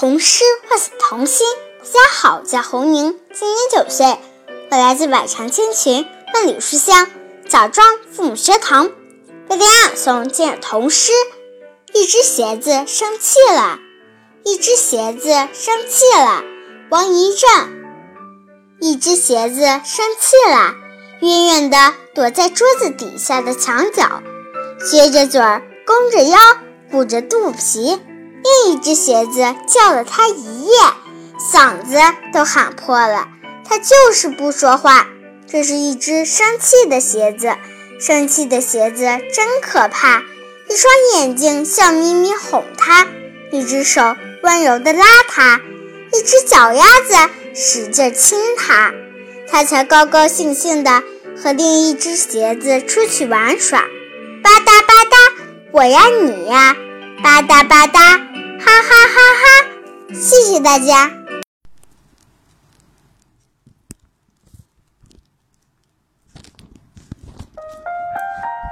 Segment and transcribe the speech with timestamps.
[0.00, 1.46] 童诗唤醒童心。
[1.82, 4.18] 大家好，我叫侯宁，今年九岁，
[4.70, 7.06] 我来自百长千群万里书香
[7.50, 8.86] 枣庄父母学堂，
[9.50, 11.12] 为大家朗诵今日童诗。
[11.92, 13.78] 一只鞋子生气了，
[14.42, 16.44] 一只鞋子生气了，
[16.88, 17.50] 王一正。
[18.80, 20.76] 一只鞋子生气了，
[21.20, 24.22] 远远地躲在桌子底下的墙角，
[24.80, 26.38] 撅着嘴儿，弓着腰，
[26.90, 28.00] 鼓着肚皮。
[28.42, 30.72] 另一只鞋子叫了他一夜，
[31.52, 31.98] 嗓子
[32.32, 33.28] 都喊破了，
[33.68, 35.06] 他就是不说话。
[35.46, 37.54] 这是一只生气的鞋子，
[38.00, 40.22] 生气的鞋子真可怕。
[40.68, 43.08] 一双眼睛笑眯眯哄他，
[43.50, 45.60] 一只手温柔地拉他，
[46.12, 48.92] 一只脚丫子使劲亲他，
[49.50, 51.02] 他才高高兴兴地
[51.36, 53.80] 和另一只鞋子出去玩耍。
[53.80, 56.76] 吧嗒吧嗒，我呀你呀，
[57.22, 58.29] 吧嗒吧嗒。
[58.60, 60.14] 哈哈哈哈！
[60.14, 61.10] 谢谢大家。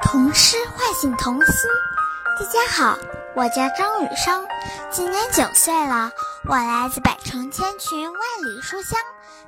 [0.03, 1.71] 童诗唤醒童心。
[2.39, 2.99] 大家好，
[3.35, 4.47] 我叫张雨生，
[4.91, 6.11] 今年九岁了。
[6.45, 8.99] 我来自百城千群万里书香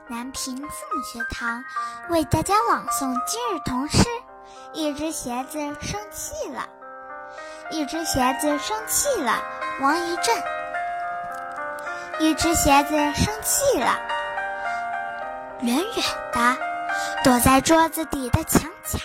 [0.09, 1.63] 南平父母学堂，
[2.09, 4.05] 为大家朗诵今日童诗。
[4.73, 6.69] 一只鞋子生气了，
[7.71, 9.43] 一只鞋子生气了。
[9.81, 10.37] 王一震，
[12.19, 13.99] 一只鞋子生气了，
[15.61, 16.57] 远远的
[17.25, 18.99] 躲在桌子底的墙角，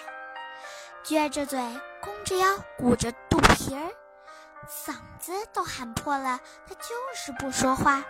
[1.05, 1.59] 撅着嘴，
[2.01, 3.87] 弓着腰，鼓着肚皮儿，
[4.67, 8.03] 嗓子都喊破了，他就是不说话。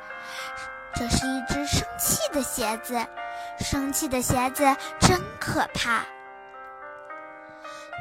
[0.95, 3.05] 这是一只生气的鞋子，
[3.59, 4.63] 生气的鞋子
[4.99, 6.03] 真可怕。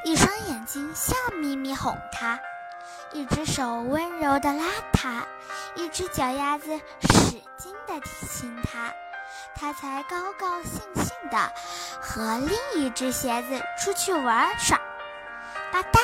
[0.04, 2.38] 一双眼睛笑眯眯哄他。
[3.12, 5.24] 一只手温柔地拉他，
[5.76, 8.92] 一只脚丫子使劲地亲他，
[9.54, 11.52] 他才高高兴兴地
[12.00, 14.76] 和另一只鞋子出去玩耍。
[15.72, 16.00] 吧嗒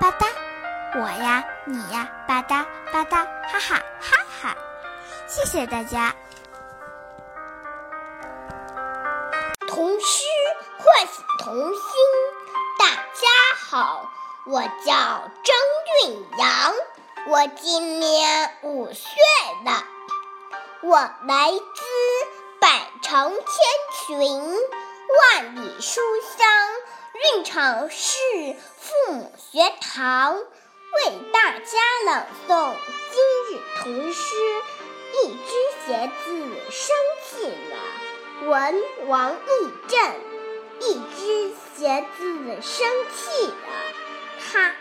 [0.00, 0.26] 吧嗒，
[1.00, 4.56] 我呀你呀，吧嗒吧嗒，哈哈哈哈！
[5.26, 6.14] 谢谢大家。
[9.68, 10.24] 童诗
[10.78, 11.74] 唤醒童心，
[13.68, 14.10] 好。
[14.48, 15.56] 我叫张
[16.04, 16.74] 韵阳，
[17.26, 19.10] 我今年五岁
[19.64, 19.82] 了。
[20.82, 21.84] 我来自
[22.60, 24.56] 百城千群，
[25.18, 26.00] 万里书
[26.36, 26.48] 香
[27.34, 28.16] 韵城市
[28.78, 32.72] 父母学堂，为大家朗诵
[33.10, 34.36] 今日童诗。
[35.24, 40.35] 一只鞋子生气了，文王义正。
[40.80, 43.54] 一只鞋子生气了。
[44.40, 44.74] 它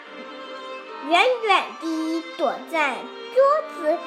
[1.09, 2.97] 远远地躲在
[3.33, 3.44] 桌
[3.75, 3.97] 子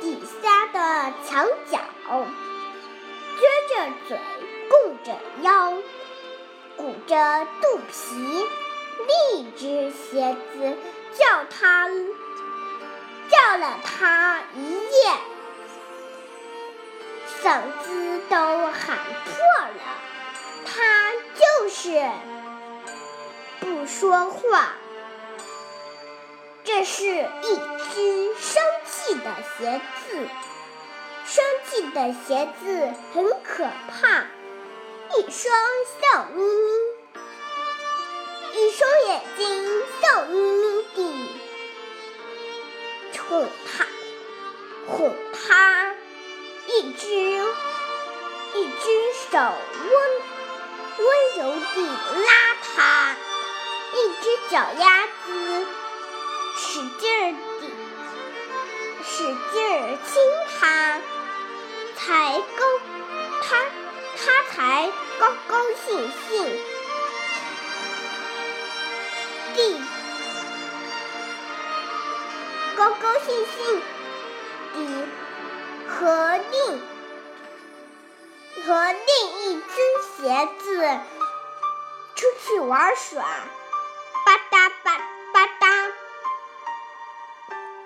[0.00, 1.78] 底下的墙角，
[3.36, 3.72] 撅着
[4.08, 4.18] 嘴，
[4.68, 5.74] 弓着腰，
[6.76, 8.46] 鼓着肚皮。
[9.06, 10.76] 另一只鞋子
[11.18, 11.88] 叫他
[13.28, 15.12] 叫了他一夜，
[17.42, 19.82] 嗓子都喊破了。
[20.64, 22.10] 他就是。
[23.60, 24.74] 不说话，
[26.64, 27.56] 这是一
[27.94, 30.28] 只生气的鞋子。
[31.26, 34.26] 生气的鞋子很可怕，
[35.16, 35.54] 一双
[36.00, 36.70] 笑眯眯，
[38.52, 40.98] 一双眼睛笑眯眯地
[43.26, 43.86] 哄他，
[44.86, 45.94] 哄他，
[46.66, 47.06] 一只
[48.54, 48.84] 一只
[49.30, 49.92] 手温
[50.98, 51.06] 温
[51.36, 52.28] 柔地拉
[52.62, 53.16] 他。
[53.96, 55.66] 一只脚丫子
[56.56, 57.62] 使劲儿地
[59.04, 59.22] 使
[59.52, 60.12] 劲儿亲
[60.58, 61.00] 他，
[61.96, 62.02] 才
[62.56, 62.64] 高
[63.42, 63.64] 他
[64.16, 64.90] 他才
[65.20, 65.56] 高高
[65.86, 66.58] 兴兴
[69.54, 69.80] 地
[72.74, 73.82] 高高兴兴
[74.74, 74.76] 地
[75.88, 76.82] 和另
[78.66, 79.76] 和另一只
[80.16, 80.88] 鞋子
[82.14, 83.22] 出去玩耍。
[84.24, 84.96] 吧嗒吧
[85.34, 85.64] 吧嗒，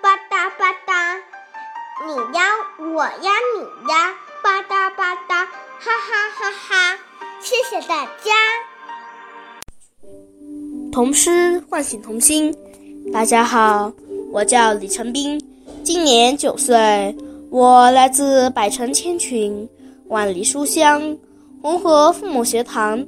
[0.01, 1.19] 吧嗒吧嗒，
[2.07, 2.39] 你呀
[2.77, 3.59] 我呀你
[3.91, 5.45] 呀，吧嗒吧嗒，
[5.79, 6.99] 哈哈哈哈！
[7.41, 8.31] 谢谢大家。
[10.93, 12.55] 童诗唤醒童心，
[13.11, 13.91] 大家好，
[14.31, 15.37] 我叫李成斌，
[15.83, 17.17] 今年九岁，
[17.51, 19.69] 我来自百城千群，
[20.09, 21.15] 万里书香
[21.61, 23.05] 红河父母学堂，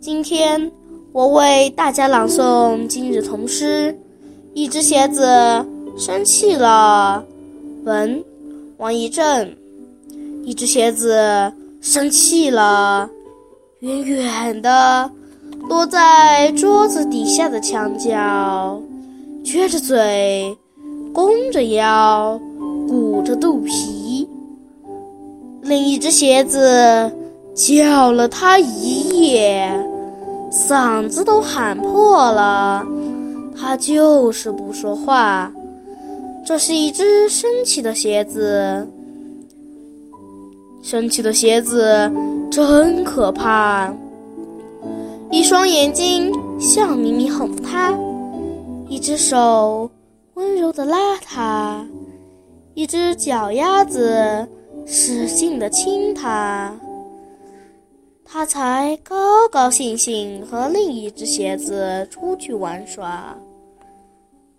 [0.00, 0.70] 今天。
[1.12, 3.96] 我为大家朗诵今日童诗：
[4.52, 5.24] 一只鞋子
[5.96, 7.24] 生气了，
[7.84, 8.24] 文：
[8.78, 9.48] 王一正。
[10.42, 13.08] 一只鞋子生气了，
[13.78, 15.08] 远远的
[15.68, 18.82] 落在桌子底下的墙角，
[19.44, 20.58] 撅着嘴，
[21.12, 22.40] 弓着腰，
[22.88, 23.93] 鼓着肚皮。
[25.64, 27.10] 另一只鞋子
[27.54, 29.66] 叫了他一夜，
[30.50, 32.86] 嗓子都喊破了，
[33.58, 35.50] 他就是不说话。
[36.44, 38.86] 这是一只生气的鞋子。
[40.82, 42.12] 生气的鞋子
[42.50, 43.90] 真可怕，
[45.30, 47.98] 一双眼睛笑眯眯哄他，
[48.86, 49.90] 一只手
[50.34, 51.82] 温柔的拉他，
[52.74, 54.46] 一只脚丫子
[54.86, 56.74] 使劲地亲他，
[58.24, 63.36] 他才高高兴兴和另一只鞋子出去玩耍。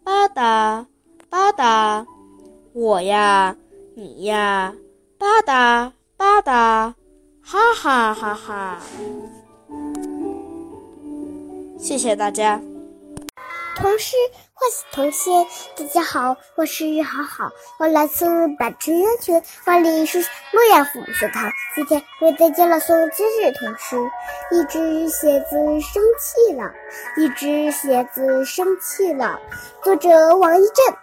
[0.04, 0.86] 吧嗒
[1.30, 2.06] 吧嗒，
[2.74, 3.56] 我呀，
[3.96, 4.74] 你呀，
[5.18, 5.92] 吧嗒。
[6.18, 6.94] 吧嗒，
[7.42, 8.82] 哈哈哈哈！
[11.78, 12.62] 谢谢大家。
[13.76, 14.16] 同事
[14.58, 18.26] 唤醒童心，大家好，我是好好，我来自
[18.58, 20.18] 百城千群万里书
[20.54, 23.98] 洛阳父母学堂，今天为大家朗诵今日童诗。
[24.52, 26.72] 一只鞋子生气了，
[27.18, 29.42] 一只鞋子生气了。
[29.84, 30.96] 作者王一正。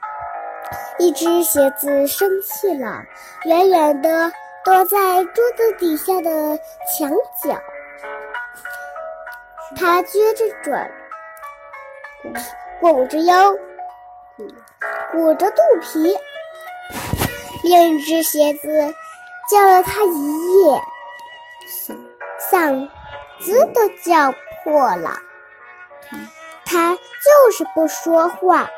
[0.99, 3.03] 一只鞋子生气了，
[3.45, 4.33] 远远的。
[4.65, 6.57] 躲在桌子底下的
[6.97, 7.11] 墙
[7.43, 7.61] 角，
[9.75, 10.73] 他撅着嘴
[12.83, 13.53] 嘴，拱着腰，
[15.13, 16.19] 鼓着肚皮。
[17.63, 18.93] 另一只鞋子
[19.49, 20.83] 叫了他一夜，
[22.51, 22.91] 嗓
[23.39, 24.35] 子都叫
[24.65, 25.17] 破了。
[26.65, 28.69] 他就是不说话。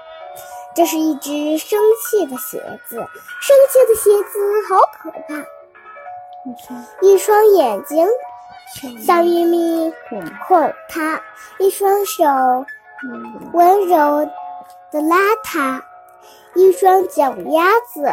[0.75, 5.47] 这是一只生气的鞋子，生气的鞋子好可怕。
[7.01, 8.07] 一双眼睛
[9.07, 9.95] 笑眯眯
[10.47, 11.23] 哄他，
[11.59, 12.25] 一双手
[13.53, 14.29] 温柔
[14.91, 15.85] 的拉他，
[16.55, 18.13] 一双脚丫子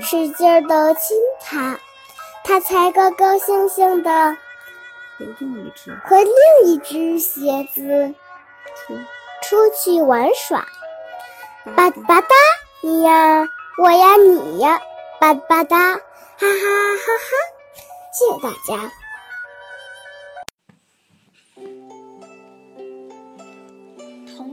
[0.00, 1.78] 使劲的亲他，
[2.44, 4.36] 他才高高兴兴的
[6.04, 8.14] 和另一只鞋子
[9.42, 10.66] 出去玩耍。
[11.74, 12.28] 吧吧嗒，
[12.82, 13.48] 你呀，
[13.82, 14.80] 我呀，你呀，
[15.18, 15.76] 吧吧嗒。
[16.38, 17.30] 哈哈哈哈！
[18.12, 18.92] 谢谢大家。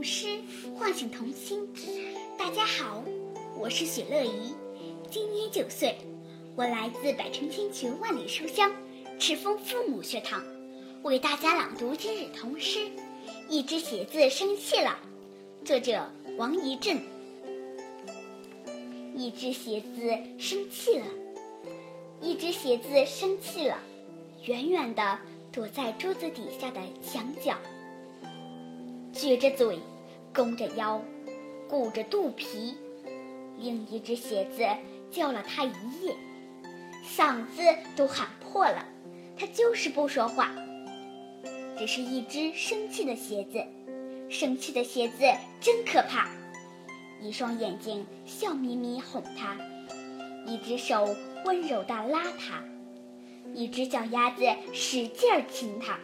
[0.04, 0.38] 诗
[0.76, 1.66] 唤醒童心。
[2.38, 3.02] 大家好，
[3.56, 4.54] 我是许乐怡，
[5.10, 5.96] 今年九岁，
[6.54, 8.70] 我来自百城千群万里书香
[9.18, 10.44] 赤峰父母学堂，
[11.04, 12.80] 为大家朗读今日童诗
[13.48, 14.98] 《一只鞋子生气了》，
[15.66, 16.06] 作者
[16.36, 17.00] 王一正。
[19.16, 21.06] 一只鞋子生气了。
[22.20, 23.78] 一只鞋子生气了，
[24.44, 25.18] 远远的
[25.50, 27.56] 躲在桌子底下的墙角，
[29.14, 29.78] 撅着嘴，
[30.34, 31.00] 弓着腰，
[31.68, 32.76] 鼓着肚皮。
[33.58, 34.66] 另一只鞋子
[35.10, 35.72] 叫了它一
[36.02, 36.16] 夜，
[37.06, 37.62] 嗓子
[37.94, 38.84] 都喊破了，
[39.38, 40.50] 它就是不说话。
[41.78, 43.64] 这是一只生气的鞋子，
[44.28, 45.24] 生气的鞋子
[45.60, 46.28] 真可怕。
[47.22, 49.56] 一双眼睛笑眯眯哄它，
[50.46, 51.14] 一只手。
[51.46, 52.64] 温柔地拉他，
[53.52, 55.98] 一只脚丫子使劲儿亲他，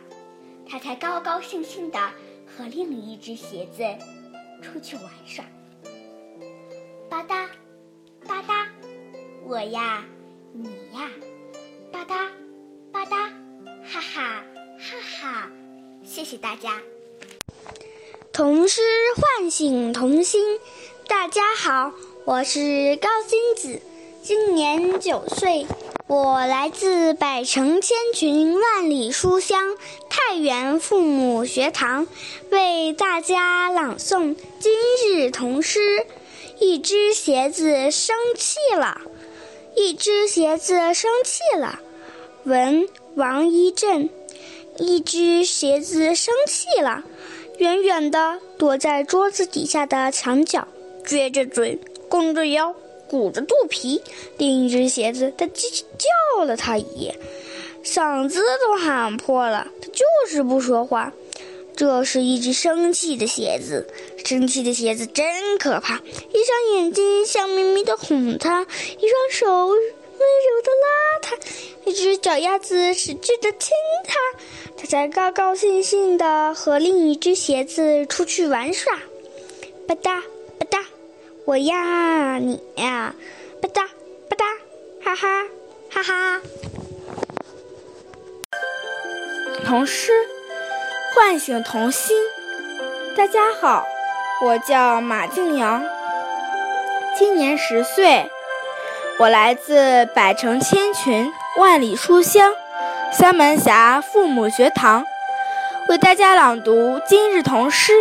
[0.69, 1.99] 他才高高兴兴地
[2.47, 3.83] 和另一只鞋子
[4.61, 5.45] 出去玩耍。
[7.09, 7.47] 吧嗒，
[8.27, 8.67] 吧嗒，
[9.45, 10.05] 我呀，
[10.53, 11.11] 你呀，
[11.91, 12.29] 吧嗒，
[12.93, 13.31] 吧嗒，
[13.85, 14.45] 哈哈，
[14.79, 15.51] 哈哈，
[16.05, 16.81] 谢谢大家。
[18.33, 18.81] 童诗
[19.17, 20.41] 唤醒童心，
[21.09, 21.93] 大家好，
[22.25, 23.83] 我是高星子。
[24.23, 25.67] 今年九岁，
[26.11, 29.77] 我来自百城千群万里书香
[30.09, 32.09] 太原父母学堂，
[32.51, 34.73] 为大家朗诵今
[35.07, 36.05] 日童诗。
[36.59, 39.03] 一只鞋子生气了，
[39.77, 41.79] 一只鞋子生气了。
[42.43, 44.11] 文王一震。
[44.79, 47.05] 一只鞋子生气了，
[47.59, 50.67] 远远的躲在桌子底下的墙角，
[51.05, 52.75] 撅着嘴，弓着腰。
[53.11, 54.01] 鼓着肚皮，
[54.39, 57.19] 另一只鞋子，它叽叽叫了他一夜，
[57.83, 61.13] 嗓子都喊破了，它就是不说话。
[61.75, 63.89] 这是一只生气的鞋子，
[64.25, 65.97] 生气的鞋子真可怕。
[65.97, 71.37] 一双眼睛笑眯眯的哄它，一双手温柔的拉它，
[71.87, 73.73] 一只脚丫子使劲的亲
[74.07, 74.19] 它，
[74.77, 78.95] 它才高高兴兴的和另一只鞋子出去玩耍。
[79.89, 80.23] 吧嗒。
[81.51, 83.13] 我呀你呀，
[83.61, 83.83] 吧嗒
[84.29, 84.45] 吧嗒，
[85.05, 85.43] 哈哈
[85.91, 86.41] 哈哈。
[89.67, 90.13] 童诗
[91.13, 92.17] 唤醒童心。
[93.17, 93.85] 大家好，
[94.45, 95.83] 我叫马静阳，
[97.19, 98.31] 今年十岁，
[99.19, 102.53] 我来自百城千群、万里书香
[103.11, 105.05] 三门峡父母学堂，
[105.89, 107.93] 为大家朗读今日童诗。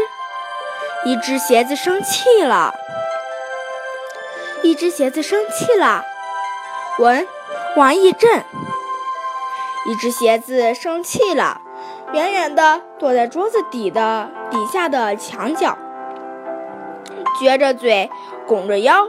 [1.04, 2.76] 一只鞋子生气了，
[4.62, 6.04] 一只鞋子生气了。
[7.00, 7.28] 文
[7.76, 8.44] 王义正。
[9.86, 11.62] 一只鞋子生气了，
[12.14, 15.78] 远远的躲在桌子底的底下的墙角，
[17.40, 18.12] 撅着嘴，
[18.46, 19.08] 拱着腰，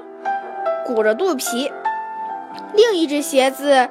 [0.87, 1.71] 鼓着肚皮。
[2.73, 3.91] 另一只鞋子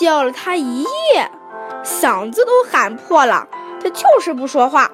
[0.00, 1.30] 叫了它一夜，
[1.84, 3.46] 嗓子都喊破了，
[3.80, 4.90] 它就是不说话。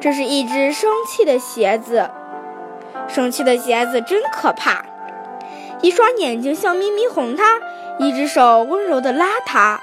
[0.00, 2.10] 这是一只生气的鞋子，
[3.12, 4.84] 生气的鞋子真可怕。
[5.82, 7.58] 一双眼睛笑眯眯哄他，
[7.98, 9.80] 一只手温柔地拉他，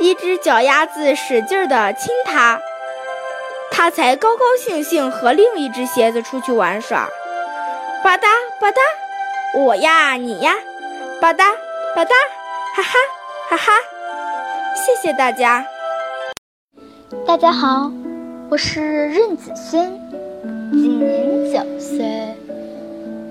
[0.00, 2.60] 一只脚丫子使劲地亲他，
[3.70, 7.08] 他才高高兴兴和另一只鞋子出去玩耍。
[8.02, 8.22] 吧嗒
[8.60, 10.54] 吧嗒，我呀你呀，
[11.20, 11.52] 吧嗒
[11.94, 12.10] 吧嗒，
[12.74, 12.98] 哈哈
[13.48, 13.72] 哈哈！
[14.74, 15.64] 谢谢大家。
[17.26, 17.90] 大家好。
[18.48, 19.98] 我是任子轩，
[20.72, 22.15] 今年九岁。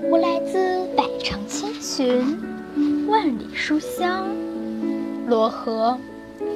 [0.08, 2.38] 我来自百城千寻，
[3.08, 4.28] 万里书香，
[5.28, 5.98] 漯河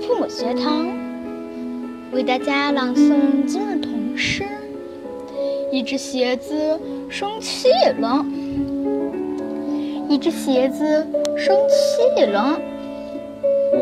[0.03, 0.87] 父母学堂，
[2.13, 4.45] 为大家朗诵今日童诗。
[5.73, 6.79] 一只鞋子
[7.09, 8.25] 生气了，
[10.09, 11.05] 一只鞋子
[11.37, 12.57] 生气了。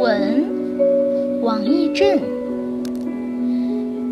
[0.01, 2.19] 文王义正。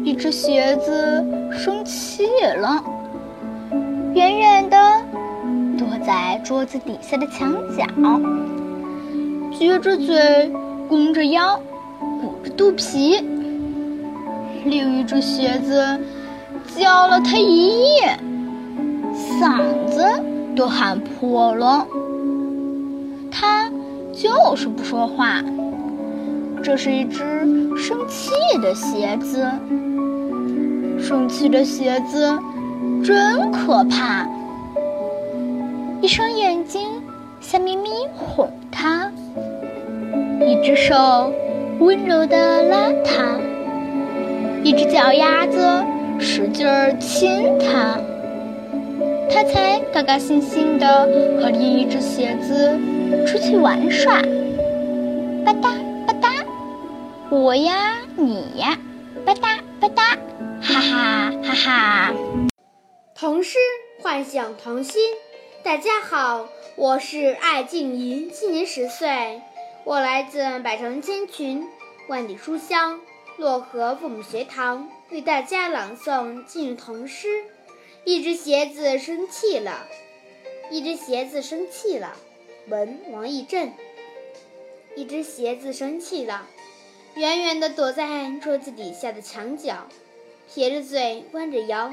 [0.04, 2.82] 一只鞋子生气了，
[4.14, 4.95] 远远的
[5.78, 7.84] 躲在桌子底下的墙角，
[9.52, 10.50] 撅着嘴，
[10.88, 11.60] 弓着腰，
[12.20, 13.20] 鼓着肚皮。
[14.64, 16.00] 另一只鞋子
[16.76, 18.18] 叫了它一夜，
[19.40, 20.02] 嗓子
[20.56, 21.86] 都喊破了，
[23.30, 23.70] 它
[24.12, 25.42] 就是不说话。
[26.62, 27.18] 这是一只
[27.76, 28.30] 生气
[28.60, 29.46] 的鞋子。
[30.98, 32.36] 生气的鞋子
[33.04, 34.26] 真可怕，
[36.06, 37.02] 一双眼睛
[37.40, 39.10] 笑眯眯哄他，
[40.40, 40.94] 一只手
[41.80, 43.36] 温柔地拉他，
[44.62, 45.84] 一只脚丫子
[46.20, 47.98] 使劲儿亲他，
[49.28, 50.86] 他才高高兴兴地
[51.42, 52.78] 和另一只鞋子
[53.26, 54.22] 出去玩耍。
[54.22, 55.60] 吧嗒
[56.06, 56.44] 吧嗒，
[57.30, 58.78] 我呀你呀，
[59.24, 60.16] 吧嗒吧嗒。
[60.60, 62.14] 哈哈哈哈！
[63.12, 63.58] 童诗
[64.00, 65.02] 幻想童心。
[65.66, 69.42] 大家好，我是艾静怡，今年十岁，
[69.82, 71.66] 我来自百城千群、
[72.06, 73.00] 万里书香
[73.36, 77.42] 漯河父母学堂，为大家朗诵今日童诗。
[78.04, 79.88] 一只鞋子生气了，
[80.70, 82.16] 一只鞋子生气了。
[82.68, 83.72] 文王义正。
[84.94, 86.46] 一只鞋子生气了，
[87.16, 89.88] 远远地躲在桌子底下的墙角。
[90.48, 91.92] 撇着嘴，弯着腰，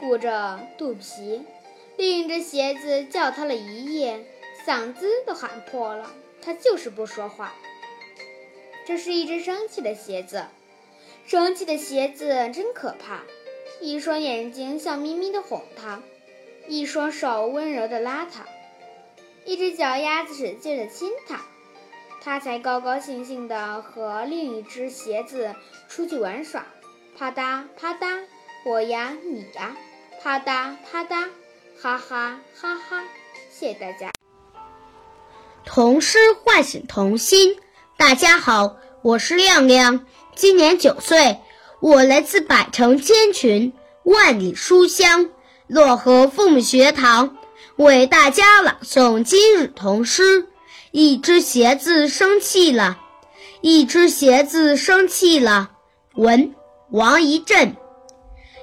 [0.00, 1.42] 鼓着肚皮，
[1.96, 4.26] 另一只鞋子叫他了一夜，
[4.66, 6.10] 嗓子都喊破了，
[6.42, 7.54] 他就是不说话。
[8.86, 10.46] 这是一只生气的鞋子，
[11.26, 13.22] 生气的鞋子真可怕。
[13.80, 16.02] 一双眼睛笑眯眯地哄他，
[16.68, 18.46] 一双手温柔地拉他，
[19.44, 21.42] 一只脚丫子使劲地亲他，
[22.22, 25.54] 他才高高兴兴地和另一只鞋子
[25.88, 26.66] 出去玩耍。
[27.16, 28.24] 啪嗒啪嗒，
[28.64, 29.76] 我呀你呀，
[30.22, 31.28] 啪嗒啪嗒，
[31.80, 33.02] 哈哈哈哈！
[33.50, 34.10] 谢谢大家。
[35.64, 37.56] 童诗唤醒童心。
[37.96, 41.40] 大家好，我是亮亮，今年九岁，
[41.80, 43.72] 我来自百城千群、
[44.04, 45.28] 万里书香
[45.68, 47.36] 漯河父母学堂，
[47.76, 50.48] 为大家朗诵今日童诗。
[50.92, 52.98] 一只鞋子生气了，
[53.60, 55.70] 一只鞋子生气了。
[56.14, 56.54] 文。
[56.90, 57.74] 王一震，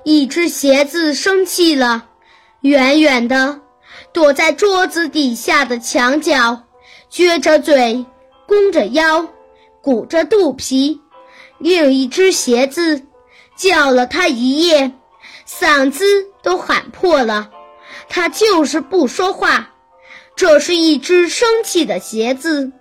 [0.05, 2.07] 一只鞋子生气了，
[2.61, 3.59] 远远的
[4.13, 6.63] 躲在桌子底下的墙角，
[7.11, 8.05] 撅着嘴，
[8.47, 9.27] 弓着腰，
[9.81, 11.01] 鼓着肚皮。
[11.57, 13.03] 另一只鞋子
[13.55, 14.91] 叫了他一夜，
[15.47, 16.05] 嗓子
[16.41, 17.49] 都喊破了，
[18.09, 19.73] 他就是不说话。
[20.35, 22.71] 这是一只生气的鞋子，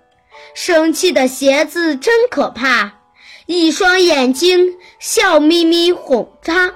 [0.53, 2.99] 生气的鞋子真可怕。
[3.45, 6.73] 一双眼睛笑眯眯哄他，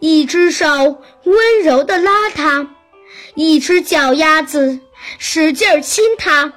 [0.00, 2.74] 一只手温柔地拉他，
[3.34, 4.80] 一只脚丫子
[5.18, 6.52] 使劲亲它，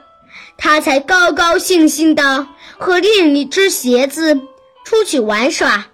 [0.58, 4.40] 它才高高兴兴地和另一只鞋子
[4.84, 5.86] 出去玩耍。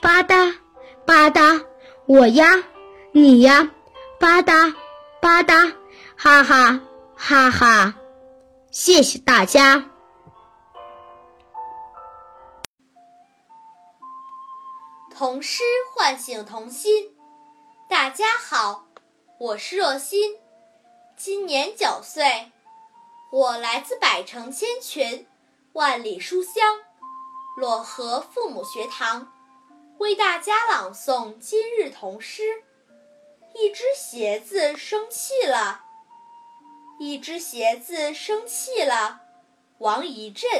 [0.00, 0.54] 吧嗒
[1.06, 1.64] 吧嗒，
[2.06, 2.62] 我呀，
[3.12, 3.70] 你呀，
[4.18, 4.74] 吧嗒
[5.20, 5.72] 吧嗒，
[6.16, 6.80] 哈哈
[7.14, 7.94] 哈哈！
[8.70, 9.84] 谢谢大家。
[15.16, 15.62] 童诗
[15.94, 17.13] 唤醒童心。
[17.94, 18.88] 大家好，
[19.38, 20.36] 我是若欣，
[21.16, 22.50] 今年九岁，
[23.30, 25.28] 我来自百城千群，
[25.74, 26.80] 万里书香
[27.56, 29.32] 漯河父母学堂，
[29.98, 32.64] 为大家朗诵今日童诗。
[33.54, 35.84] 一只鞋子生气了，
[36.98, 39.20] 一只鞋子生气了，
[39.78, 40.50] 王一震。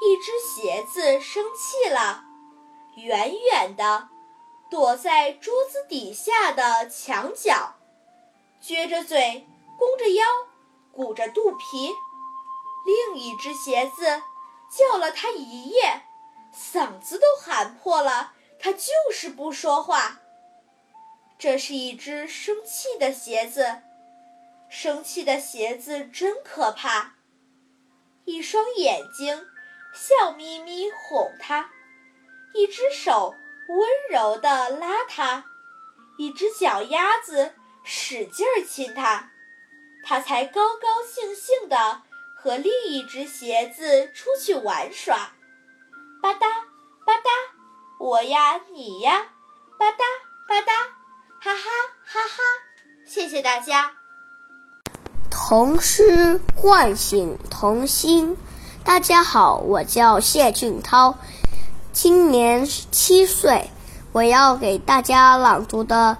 [0.00, 2.22] 一只鞋子生气了。
[2.94, 4.10] 远远的，
[4.72, 7.74] 躲在桌子底下的墙角，
[8.62, 9.46] 撅着嘴，
[9.78, 10.24] 弓着腰，
[10.90, 11.92] 鼓着肚皮。
[12.86, 14.22] 另一只鞋子
[14.70, 16.04] 叫了他一夜，
[16.56, 20.22] 嗓子都喊破了，他就是不说话。
[21.38, 23.82] 这是一只生气的鞋子，
[24.70, 27.16] 生气的鞋子真可怕。
[28.24, 29.44] 一双眼睛
[29.92, 31.68] 笑眯眯哄他。
[32.54, 33.34] 一只手
[33.72, 35.44] 温柔地拉它，
[36.18, 37.52] 一只脚丫子
[37.82, 39.30] 使劲亲它，
[40.04, 42.02] 它才高高兴兴地
[42.36, 45.32] 和另一只鞋子出去玩耍。
[46.20, 46.40] 吧嗒
[47.06, 47.30] 吧嗒，
[47.98, 49.22] 我呀你呀，
[49.78, 49.98] 吧嗒
[50.46, 50.66] 吧嗒，
[51.40, 51.70] 哈哈
[52.04, 52.42] 哈哈！
[53.06, 53.92] 谢谢大家。
[55.30, 58.36] 童诗唤醒童心。
[58.84, 61.16] 大家好，我叫谢俊涛。
[61.92, 63.68] 今年七岁，
[64.12, 66.16] 我要给大家朗读的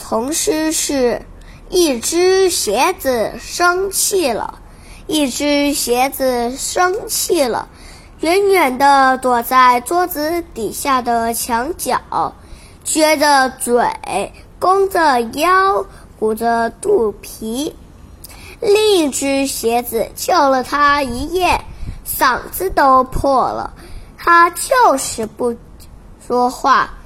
[0.00, 1.22] 童诗是：
[1.70, 4.58] 一只鞋子生气了，
[5.06, 7.68] 一只鞋子生气了，
[8.18, 12.34] 远远地躲在桌子底下的墙角，
[12.84, 15.86] 撅着嘴，弓着腰，
[16.18, 17.76] 鼓着肚皮。
[18.60, 21.60] 另一只鞋子叫了它一夜，
[22.04, 23.74] 嗓子都破了。
[24.30, 25.56] 他就是不
[26.26, 26.98] 说话，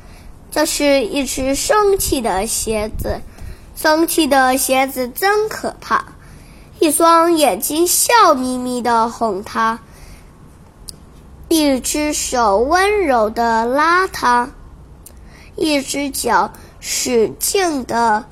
[0.50, 3.20] 这是一只生气的鞋子，
[3.76, 6.04] 生气的鞋子真可怕。
[6.80, 9.78] 一双眼睛笑眯眯的哄他，
[11.48, 14.50] 一只手温柔的拉他，
[15.54, 18.24] 一只脚使劲的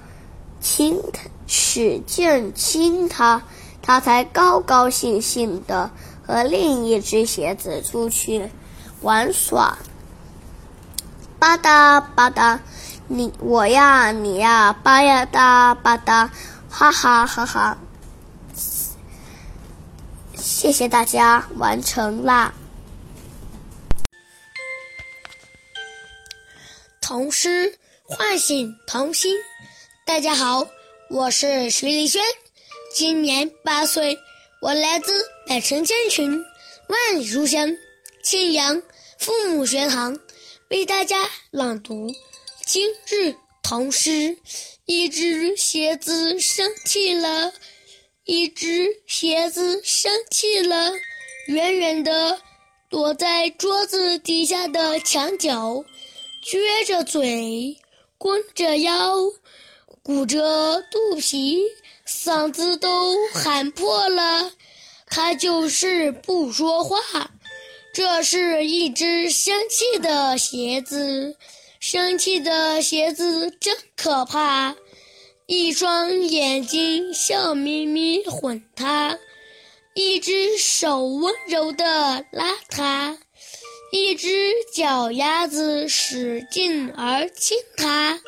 [0.61, 1.01] 亲，
[1.47, 3.45] 使劲亲他，
[3.83, 5.93] 他才高高兴兴的
[6.27, 8.51] 和另一只鞋子出去。
[9.03, 9.79] 玩耍，
[11.39, 12.59] 吧嗒吧嗒，
[13.09, 16.29] 你我呀你呀，吧呀嗒吧嗒，
[16.69, 17.79] 哈哈哈哈！
[20.37, 22.53] 谢谢大家，完成啦。
[27.01, 29.35] 童诗唤醒童心。
[30.05, 30.67] 大家好，
[31.09, 32.23] 我是徐丽轩，
[32.95, 34.19] 今年八岁，
[34.61, 36.45] 我来自百城千群，
[36.89, 37.67] 万里书香。
[38.23, 38.83] 庆阳
[39.19, 40.19] 父母学堂
[40.69, 42.07] 为大家朗读
[42.67, 44.37] 今日童诗：
[44.85, 47.51] 一只鞋子生气了，
[48.25, 50.93] 一只鞋子生气了，
[51.47, 52.39] 远远的
[52.91, 55.83] 躲在桌子底下的墙角，
[56.45, 57.79] 撅着嘴，
[58.19, 59.17] 弓着腰，
[60.03, 61.63] 鼓着肚皮，
[62.07, 64.53] 嗓子都喊破了，
[65.07, 67.31] 他就是不说话。
[68.03, 71.37] 这是一只生气的鞋子，
[71.81, 74.75] 生气的鞋子真可怕。
[75.45, 79.19] 一双眼睛笑眯眯哄它，
[79.93, 83.19] 一只手温柔地拉它，
[83.93, 88.19] 一只脚丫子使劲儿亲它，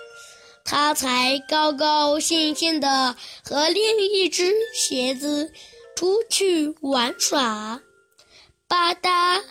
[0.67, 5.51] 它才高高兴兴地和另一只鞋子
[5.97, 7.81] 出去玩耍。
[8.69, 9.43] 吧嗒，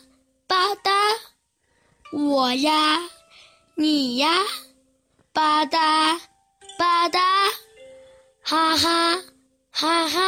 [2.14, 3.00] 我呀，
[3.76, 4.28] 你呀，
[5.32, 6.20] 吧嗒
[6.78, 7.20] 吧嗒，
[8.44, 9.16] 哈哈
[9.72, 10.20] 哈哈！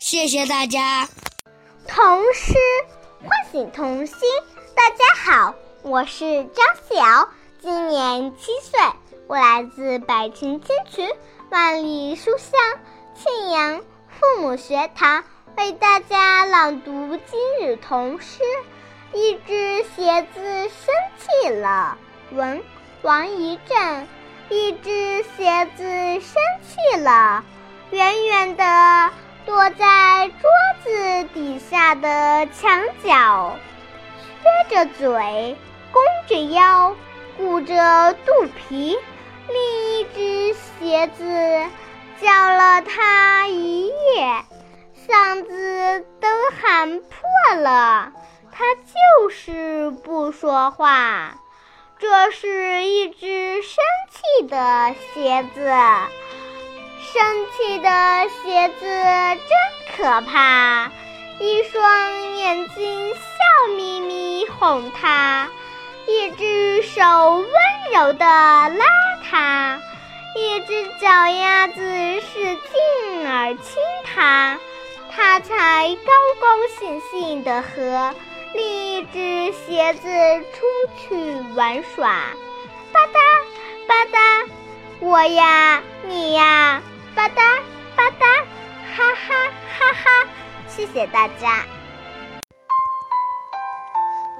[0.00, 1.08] 谢谢大家。
[1.86, 2.54] 童诗
[3.20, 4.16] 唤醒童心。
[4.74, 7.28] 大家好，我是张晓，
[7.60, 8.80] 今年七岁，
[9.28, 11.08] 我来自百城千群，
[11.50, 12.60] 万里书香
[13.14, 15.22] 庆阳父母学堂。
[15.56, 18.42] 为大家朗读今日童诗：
[19.14, 21.98] 一只鞋子生气了。
[22.32, 22.62] 文
[23.02, 24.06] 王一正。
[24.48, 25.82] 一只鞋子
[26.20, 27.42] 生气了，
[27.90, 29.10] 远远地
[29.46, 30.50] 躲在桌
[30.84, 33.56] 子底下的墙角，
[34.42, 35.56] 撅着嘴，
[35.90, 36.94] 弓着腰，
[37.38, 38.32] 鼓着肚
[38.68, 38.98] 皮。
[39.48, 41.70] 另一只鞋子
[42.20, 44.44] 叫了它一夜，
[45.08, 46.28] 嗓子都
[46.60, 48.12] 喊破了，
[48.54, 51.38] 它就是不说话。
[51.98, 55.70] 这是一只生气的鞋子，
[57.00, 60.90] 生气的鞋子真可怕。
[61.40, 65.48] 一双眼睛笑眯眯哄它，
[66.06, 67.02] 一只手
[67.36, 67.46] 温
[67.94, 68.84] 柔地拉
[69.30, 69.80] 它，
[70.36, 74.58] 一只脚丫子使劲儿亲它，
[75.10, 78.14] 它才高高兴兴地和。
[78.54, 80.08] 另一只鞋子
[80.52, 80.66] 出
[80.98, 82.08] 去玩耍，
[82.92, 84.48] 吧嗒吧嗒，
[85.00, 86.82] 我呀你呀，
[87.14, 87.60] 吧嗒
[87.96, 88.44] 吧嗒，
[88.94, 90.28] 哈哈哈哈！
[90.68, 91.64] 谢谢大家。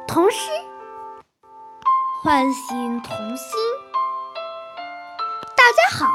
[0.06, 0.50] 童诗
[2.22, 3.58] 唤醒童心。
[5.56, 6.12] 大家好，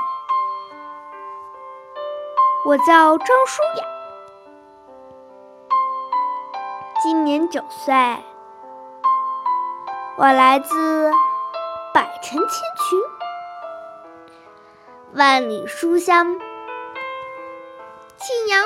[2.63, 3.96] 我叫张舒雅。
[7.09, 7.95] 今年九岁，
[10.17, 11.09] 我来自
[11.93, 12.99] 百城千群、
[15.13, 16.37] 万里书香。
[18.17, 18.61] 庆阳。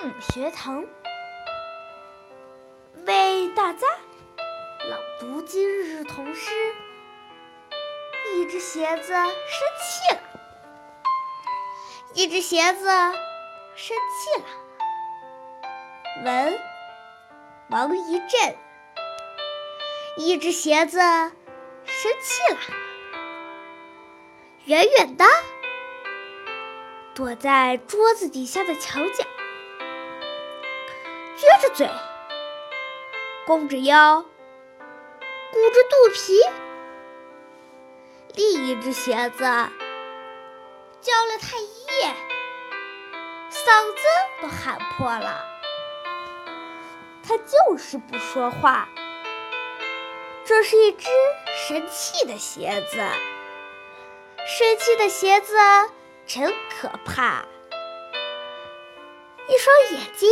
[0.00, 0.84] 父母学堂，
[3.06, 3.86] 为大家。
[4.90, 6.74] 朗读今日童诗。
[8.34, 10.20] 一只鞋子生气了，
[12.14, 12.88] 一只鞋子
[13.76, 14.48] 生气了。
[16.24, 16.60] 文
[17.70, 18.56] 王一震，
[20.16, 22.58] 一只鞋子生气了，
[24.64, 25.24] 远远的
[27.14, 29.24] 躲在桌子底下的墙角，
[31.36, 31.88] 撅着嘴，
[33.46, 36.40] 弓着腰，鼓着肚皮。
[38.34, 39.44] 另一只鞋子
[41.00, 42.12] 叫了他一夜，
[43.50, 44.02] 嗓子
[44.42, 45.47] 都喊破了。
[47.28, 48.88] 它就是不说话。
[50.46, 51.10] 这是一只
[51.54, 52.96] 神气的鞋子，
[54.46, 55.54] 神气的鞋子
[56.26, 57.44] 真可怕。
[59.46, 60.30] 一双眼睛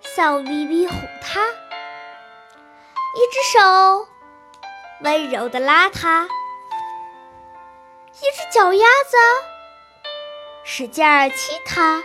[0.00, 1.48] 笑眯眯哄它，
[3.14, 4.08] 一只手
[5.02, 6.28] 温柔的拉它，
[8.12, 9.16] 一只脚丫子
[10.64, 12.02] 使劲儿亲它，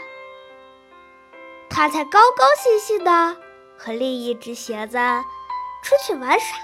[1.68, 3.38] 它才高高兴兴的。
[3.84, 5.00] 和另一只鞋子
[5.82, 6.56] 出去玩耍，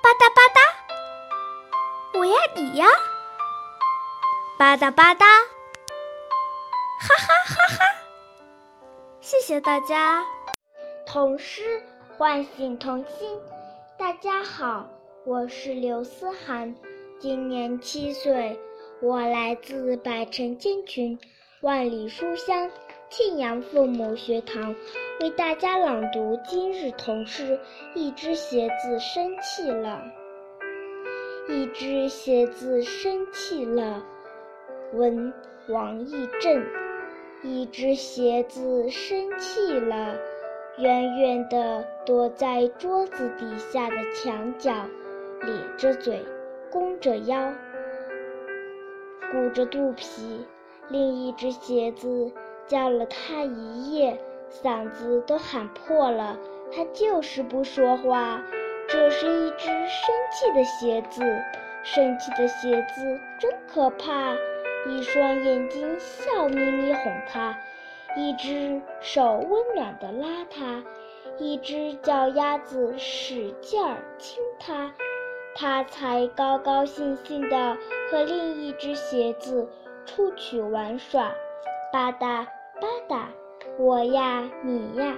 [0.00, 2.86] 吧嗒吧嗒，我呀你呀，
[4.58, 5.26] 吧嗒吧嗒，
[7.00, 7.84] 哈哈哈哈！
[9.20, 10.24] 谢谢大家。
[11.04, 11.82] 童诗
[12.16, 13.38] 唤醒童心，
[13.98, 14.88] 大家好，
[15.26, 16.74] 我是刘思涵，
[17.20, 18.58] 今年七岁，
[19.02, 21.20] 我来自百城千群，
[21.60, 22.70] 万里书香。
[23.16, 24.74] 庆阳父母学堂
[25.20, 27.60] 为大家朗读今日童诗。
[27.94, 30.02] 一只鞋子生气了，
[31.48, 34.02] 一只鞋子生气了。
[34.94, 35.32] 文
[35.68, 36.66] 王义正。
[37.44, 40.16] 一只鞋子生气了，
[40.78, 44.72] 远远地躲在桌子底下的墙角，
[45.42, 46.20] 咧着嘴，
[46.68, 47.52] 弓着腰，
[49.30, 50.44] 鼓着肚皮。
[50.88, 52.32] 另一只鞋子。
[52.66, 54.18] 叫了他一夜，
[54.50, 56.38] 嗓子都喊破了，
[56.74, 58.42] 他就是不说话。
[58.88, 61.22] 这是一只生气的鞋子，
[61.82, 64.34] 生气的鞋子真可怕。
[64.86, 67.58] 一双眼睛笑眯眯哄他，
[68.16, 70.84] 一只手温暖的拉他，
[71.38, 74.92] 一只脚丫子使劲儿亲他，
[75.54, 77.78] 他才高高兴兴地
[78.10, 79.66] 和另一只鞋子
[80.04, 81.32] 出去玩耍。
[81.94, 82.44] 吧嗒
[82.80, 83.26] 吧嗒，
[83.78, 85.16] 我呀你呀，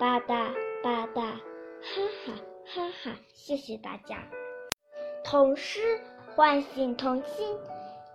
[0.00, 2.32] 吧嗒吧嗒，哈哈
[2.64, 3.16] 哈哈！
[3.34, 4.16] 谢谢大家。
[5.22, 6.00] 童诗
[6.34, 7.54] 唤醒童心。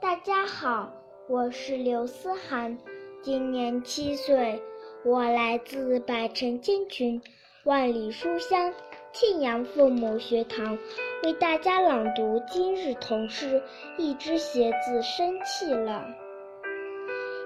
[0.02, 0.92] 大家好，
[1.30, 2.76] 我是刘思涵，
[3.22, 4.60] 今年七岁，
[5.06, 7.22] 我来自百城千群，
[7.64, 8.74] 万里书香
[9.12, 10.80] 庆阳父母学堂，
[11.24, 13.62] 为大家朗读今日童诗。
[14.00, 16.04] 一只鞋子生气了。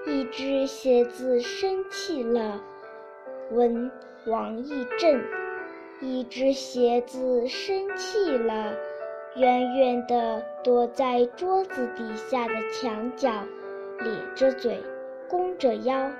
[0.08, 2.62] 一只鞋子生气了，
[3.50, 3.90] 文
[4.26, 5.22] 王义正。
[6.00, 8.72] 一只鞋子生气了，
[9.36, 13.30] 远远地躲在桌子底下的墙角，
[14.00, 14.82] 咧着嘴，
[15.28, 16.10] 弓着腰，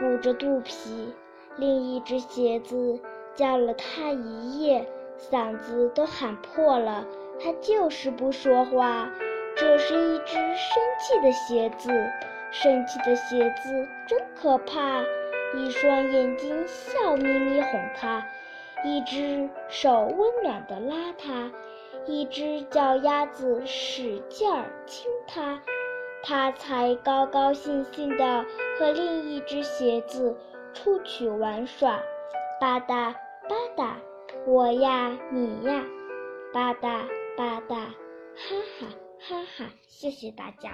[0.00, 1.14] 鼓着肚皮。
[1.56, 2.98] 另一只鞋子
[3.36, 4.84] 叫了他一夜，
[5.30, 7.06] 嗓子都喊破了，
[7.40, 9.08] 他就是不说话。
[9.58, 11.90] 这是一只生气的鞋子，
[12.52, 15.02] 生气的鞋子真可怕。
[15.56, 18.24] 一双眼睛笑眯眯哄它，
[18.84, 21.50] 一只手温暖地拉它，
[22.06, 25.60] 一只脚丫子使劲儿亲它，
[26.22, 28.44] 他才高高兴兴地
[28.78, 30.36] 和另一只鞋子
[30.72, 31.98] 出去玩耍。
[32.60, 33.12] 吧嗒
[33.48, 33.94] 吧嗒，
[34.46, 35.82] 我呀你呀，
[36.52, 37.02] 吧嗒
[37.36, 38.86] 吧嗒，哈哈。
[39.20, 39.68] 哈哈！
[39.90, 40.70] 谢谢大家。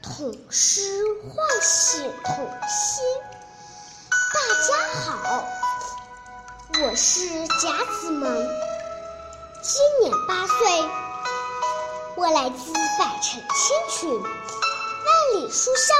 [0.00, 0.80] 童诗
[1.28, 2.34] 唤醒童
[2.68, 3.04] 心。
[4.32, 5.44] 大家好，
[6.80, 8.32] 我是贾子萌，
[9.60, 10.84] 今年八岁，
[12.16, 14.28] 我来自百城千群，万
[15.34, 15.96] 里书香，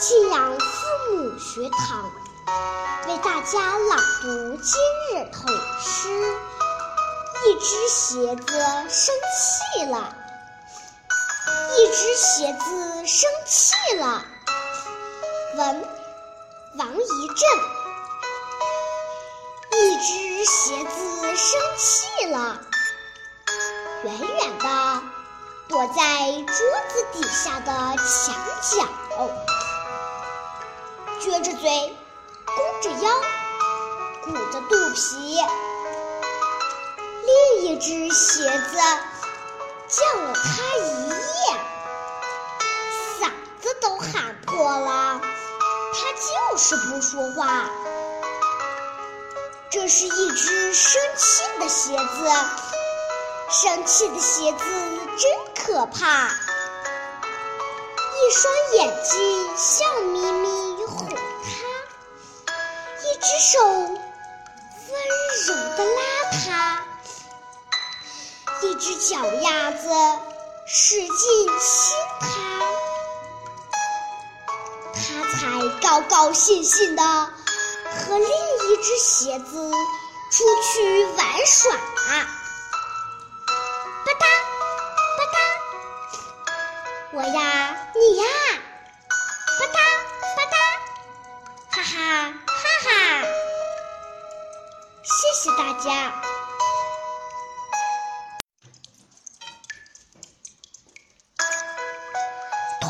[0.00, 2.10] 庆阳父母学堂，
[3.08, 4.80] 为大家朗读今
[5.12, 5.46] 日童
[5.80, 6.61] 诗。
[7.44, 8.46] 一只鞋子
[8.88, 10.14] 生气了。
[11.76, 14.24] 一只鞋子生气了。
[15.56, 15.88] 文
[16.78, 17.38] 王一正。
[19.74, 22.60] 一只鞋子生气了，
[24.04, 25.02] 远远的
[25.68, 25.92] 躲在
[26.42, 26.54] 桌
[26.88, 28.86] 子底下的墙角，
[31.20, 31.96] 撅着嘴，
[32.44, 33.10] 弓着腰，
[34.24, 35.40] 鼓着肚皮。
[37.62, 38.76] 一只鞋子
[39.86, 41.14] 叫了他一夜，
[43.20, 45.20] 嗓子都喊破了，
[45.94, 47.70] 他就是不说话。
[49.70, 52.28] 这是一只生气的鞋子，
[53.48, 54.64] 生气的鞋子
[55.16, 56.30] 真可怕。
[58.10, 61.14] 一双眼睛笑眯眯哄他，
[63.04, 63.94] 一只手温
[65.46, 66.00] 柔地拉
[66.44, 66.82] 他。
[68.62, 69.88] 一只脚丫子
[70.66, 72.26] 使劲亲它，
[74.94, 75.00] 它
[75.32, 79.70] 才高高兴兴的和另一只鞋子
[80.30, 81.72] 出去玩耍。
[81.74, 81.80] 吧
[84.06, 84.24] 嗒
[85.18, 85.36] 吧嗒，
[87.14, 88.24] 我呀你呀，
[89.58, 89.76] 吧嗒
[90.36, 90.54] 吧嗒，
[91.70, 91.94] 哈哈
[92.46, 92.88] 哈哈！
[95.02, 96.22] 谢谢大家。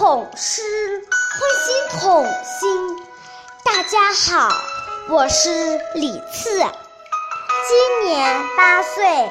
[0.03, 0.61] 童诗
[1.31, 2.99] 唤醒童心。
[3.65, 4.53] 大家好，
[5.09, 6.51] 我是李次，
[7.69, 9.31] 今年八岁，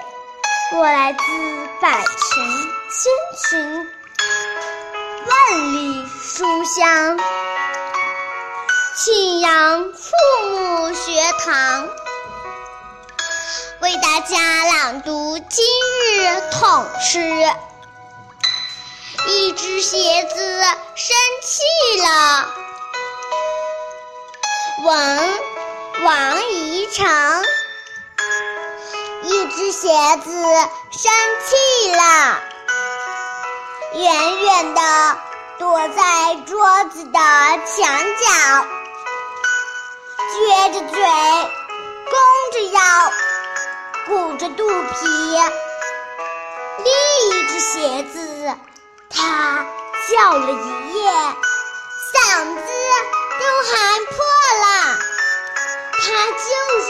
[0.78, 1.20] 我来自
[1.82, 2.08] 百城
[2.88, 3.12] 千
[3.50, 3.88] 群，
[5.28, 7.20] 万里书香，
[8.96, 10.14] 庆阳父
[10.52, 11.90] 母学堂，
[13.82, 15.66] 为大家朗读今
[16.16, 17.20] 日童诗。
[19.28, 20.62] 一只鞋子
[20.96, 21.64] 生气
[22.02, 22.48] 了。
[24.84, 25.30] 王
[26.04, 27.06] 王宜成。
[29.24, 29.88] 一只鞋
[30.24, 30.32] 子
[30.92, 31.12] 生
[31.46, 32.42] 气了，
[33.94, 34.82] 远远的
[35.60, 37.86] 躲在桌子的墙
[38.18, 38.66] 角，
[40.34, 41.00] 撅着嘴，
[42.10, 42.18] 弓
[42.52, 42.82] 着腰，
[44.08, 45.06] 鼓着肚皮。
[46.84, 46.92] 另
[47.30, 48.58] 一只鞋子。
[49.13, 49.65] 他
[50.10, 51.12] 叫了一夜，
[52.13, 52.15] 嗓
[52.56, 52.62] 子
[53.39, 53.71] 都喊
[54.06, 54.13] 破
[54.62, 54.65] 了。
[56.00, 56.41] 他就
[56.82, 56.89] 是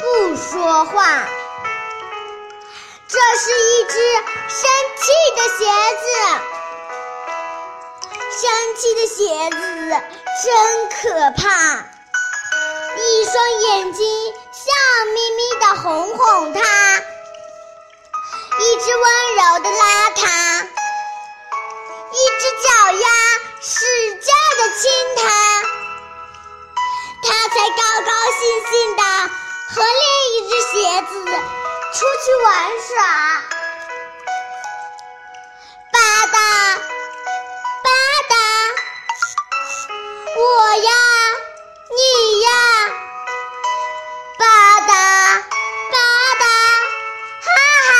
[0.00, 0.04] 不
[0.36, 0.96] 说话。
[3.06, 3.92] 这是一只
[4.48, 4.60] 生
[4.96, 5.02] 气
[5.36, 5.62] 的鞋
[6.02, 6.04] 子，
[8.40, 8.42] 生
[8.76, 9.56] 气的鞋子
[10.42, 10.46] 真
[10.90, 11.02] 可
[11.40, 11.42] 怕。
[12.96, 14.02] 一双眼睛
[14.52, 14.62] 笑
[15.12, 16.60] 眯眯的哄哄他，
[18.58, 19.04] 一只温
[19.36, 20.24] 柔的拉他。
[22.34, 23.06] 一只脚丫
[23.60, 24.26] 使劲
[24.58, 25.22] 的亲它，
[27.22, 29.02] 它才高高兴兴的
[29.70, 30.02] 和另
[30.34, 31.12] 一只鞋子
[31.92, 32.50] 出去玩
[32.88, 32.92] 耍。
[35.92, 37.88] 吧嗒吧
[38.28, 38.32] 嗒，
[40.36, 40.42] 我
[40.74, 40.90] 呀
[41.90, 42.00] 你
[42.40, 42.48] 呀，
[44.38, 44.42] 吧
[44.80, 45.22] 嗒吧
[45.92, 45.94] 嗒，
[47.44, 47.46] 哈
[47.86, 47.90] 哈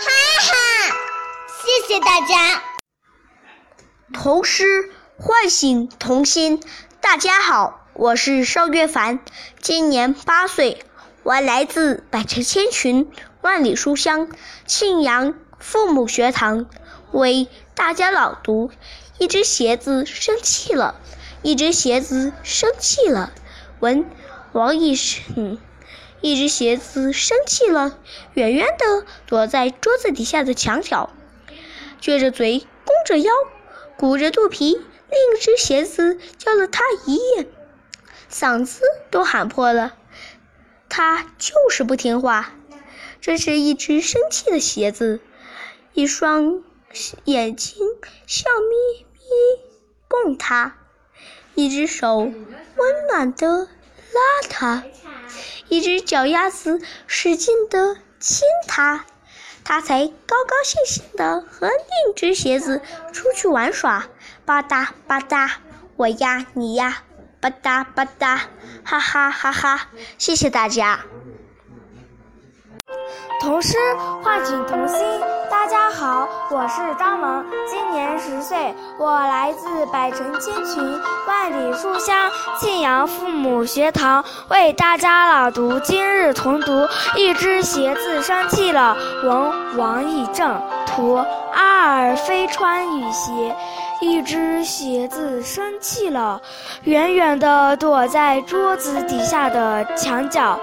[0.00, 0.08] 哈
[0.48, 0.52] 哈！
[1.62, 2.32] 谢谢大家。
[4.12, 6.60] 童诗唤醒童心。
[7.00, 9.20] 大家好，我是邵月凡，
[9.60, 10.84] 今年八岁，
[11.22, 13.08] 我来自百城千群，
[13.40, 14.28] 万里书香，
[14.66, 16.66] 庆阳父母学堂
[17.12, 17.46] 为
[17.76, 18.70] 大家朗读。
[19.18, 20.96] 一只鞋子生气了，
[21.42, 23.32] 一只鞋子生气了。
[23.78, 24.04] 文
[24.52, 25.58] 王一生。
[26.20, 27.96] 一只鞋子生气了，
[28.34, 31.10] 远远地躲在桌子底下的墙角，
[32.02, 33.32] 撅着嘴，弓着腰，
[34.00, 34.72] 鼓着肚皮。
[34.72, 37.46] 另一只鞋子叫了他一夜，
[38.32, 39.94] 嗓子都喊破了。
[40.88, 42.54] 他就是不听话。
[43.20, 45.20] 这是一只生气的鞋子，
[45.92, 46.64] 一双
[47.24, 47.76] 眼睛
[48.26, 49.20] 笑眯眯
[50.08, 50.78] 供他，
[51.54, 54.82] 一只手温暖的拉他。
[55.68, 59.04] 一只脚丫子使劲的亲他，
[59.64, 61.76] 他才高高兴兴地和另
[62.10, 62.80] 一只鞋子
[63.12, 64.06] 出去玩耍。
[64.44, 65.48] 吧嗒吧嗒，
[65.96, 67.02] 我呀你呀，
[67.40, 68.40] 吧嗒吧嗒，
[68.82, 69.88] 哈哈哈哈！
[70.18, 71.04] 谢谢大家。
[73.38, 73.76] 童诗
[74.22, 74.98] 唤醒童心。
[75.50, 86.88] 大家好，我是张萌，今年十岁，我来自百城千群、万里书香庆阳父母学堂，为大家朗读今日童读。
[87.14, 93.54] 一只鞋子生气了，文王义正，图阿尔非川雨鞋。
[94.00, 96.40] 一只鞋子生气了，
[96.84, 100.58] 远远地躲在桌子底下的墙角，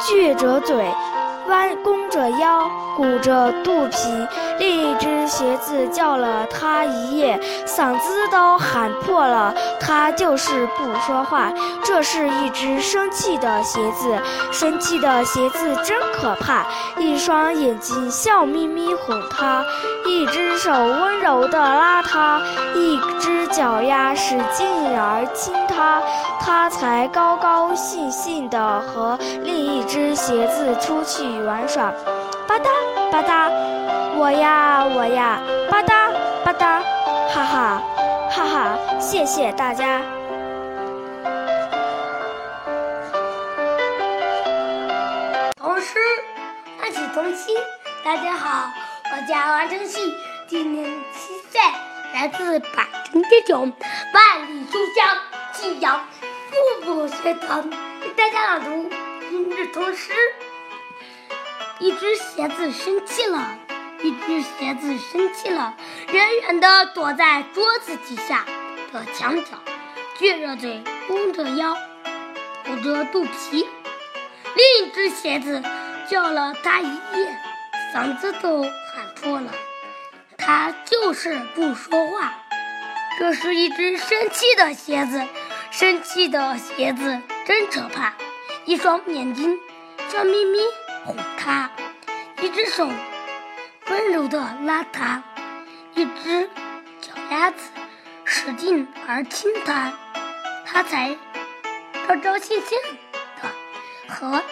[0.00, 0.84] 撅着嘴。
[1.50, 3.96] 弯弓着腰，鼓着肚皮，
[4.60, 11.52] 另一只鞋子叫了他一夜，嗓子都喊破了，他就是不说话。
[11.82, 14.16] 这是一只生气的鞋子，
[14.52, 16.64] 生气的鞋子真可怕。
[16.98, 19.64] 一双眼睛笑眯眯哄他，
[20.06, 22.40] 一只手温柔地拉他，
[22.76, 26.00] 一只脚丫使劲儿亲他，
[26.40, 31.24] 他才高高兴兴地和另一只鞋子出去。
[31.42, 31.90] 玩耍，
[32.46, 33.50] 吧嗒吧嗒，
[34.16, 36.12] 我呀我呀，吧嗒
[36.44, 36.82] 吧嗒，
[37.28, 37.82] 哈哈
[38.30, 38.78] 哈哈！
[39.00, 40.00] 谢谢大家。
[45.56, 45.98] 童诗
[46.80, 47.56] 唤起童心。
[48.04, 48.70] 大家好，
[49.12, 50.14] 我叫王晨曦，
[50.46, 51.60] 今年七岁，
[52.14, 53.72] 来自百城千穷，
[54.14, 55.18] 万里书香
[55.52, 56.06] 信阳
[56.48, 57.68] 父母学堂，
[58.00, 58.88] 给大家朗读
[59.28, 60.12] 今日童诗。
[61.80, 63.58] 一只鞋子生气了，
[64.00, 65.74] 一只鞋子生气了，
[66.12, 68.46] 远远地躲在桌子底下
[68.92, 69.58] 的墙角，
[70.16, 71.76] 撅着嘴，弓着腰，
[72.64, 73.66] 鼓着肚皮。
[74.54, 75.60] 另一只鞋子
[76.08, 77.36] 叫了它一夜，
[77.92, 78.70] 嗓子都喊
[79.20, 79.52] 破了，
[80.38, 82.34] 它就是不说话。
[83.20, 85.22] 这是一只生气的鞋子，
[85.70, 88.14] 生气的鞋子真可怕，
[88.64, 89.58] 一双眼睛
[90.08, 90.58] 笑眯眯。
[91.04, 91.70] 哄他，
[92.40, 92.88] 一只手
[93.90, 95.22] 温柔地拉他，
[95.92, 96.48] 一只
[97.02, 97.58] 脚丫子
[98.24, 99.92] 使劲儿亲他，
[100.64, 101.14] 他才
[102.08, 102.78] 高高兴兴
[103.42, 103.50] 的
[104.08, 104.42] 和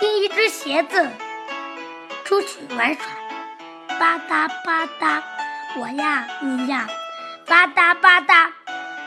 [0.00, 1.10] 另一只鞋子
[2.24, 3.98] 出去玩耍。
[3.98, 5.20] 吧嗒吧嗒，
[5.80, 6.86] 我呀你呀，
[7.48, 8.52] 吧嗒吧嗒，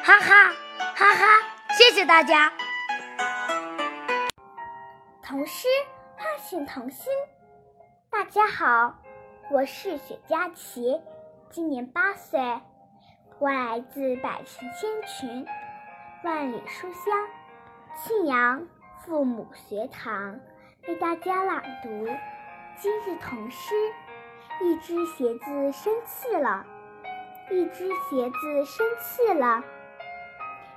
[0.03, 0.51] 哈哈
[0.95, 1.25] 哈哈！
[1.77, 2.51] 谢谢大家。
[5.21, 5.67] 童诗。
[6.17, 7.11] 唤醒童心，
[8.09, 8.95] 大家好，
[9.51, 10.99] 我是雪佳琪，
[11.51, 12.39] 今年八岁，
[13.39, 15.47] 我来自百城千群，
[16.23, 17.27] 万里书香
[17.95, 18.67] 庆阳
[19.03, 20.39] 父母学堂，
[20.87, 22.07] 为大家朗读
[22.75, 23.75] 今日童诗。
[24.61, 26.65] 一只鞋子生气了，
[27.51, 29.61] 一只鞋子生气了，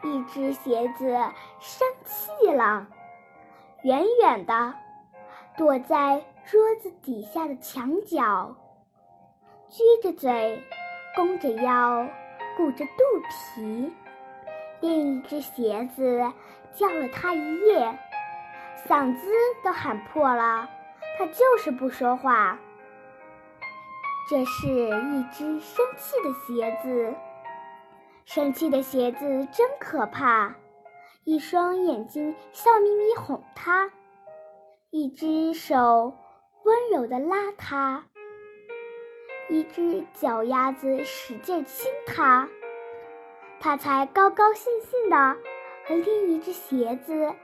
[0.03, 1.07] 一只鞋子
[1.61, 2.89] 生气了，
[3.85, 4.75] 远远的。
[5.57, 8.57] 躲在桌子底下的墙角，
[9.71, 10.61] 撅着嘴，
[11.15, 12.09] 弓着腰，
[12.57, 12.93] 鼓着肚
[13.31, 13.93] 皮。
[14.81, 16.33] 另一只鞋子
[16.75, 17.97] 叫了他一夜，
[18.85, 19.31] 嗓子
[19.63, 20.69] 都喊破了，
[21.17, 22.59] 他就是不说话。
[24.27, 27.15] 这是一只生气的鞋子，
[28.25, 30.55] 生气的鞋子真可怕，
[31.25, 33.91] 一双眼睛笑眯眯哄他。
[34.91, 36.17] 一只手
[36.63, 38.07] 温柔地拉它，
[39.51, 42.49] 一只脚丫子使劲亲它，
[43.61, 45.17] 它才高高兴兴地
[45.85, 47.35] 和另一只鞋子